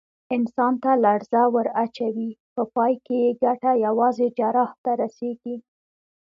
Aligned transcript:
انسان 0.35 0.73
ته 0.83 0.91
لړزه 1.03 1.41
ور 1.55 1.67
اچوي، 1.83 2.29
په 2.53 2.61
پای 2.75 2.93
کې 3.05 3.15
یې 3.23 3.31
ګټه 3.43 3.71
یوازې 3.85 4.27
جراح 4.37 4.71
ته 4.83 4.91
رسېږي. 5.01 5.55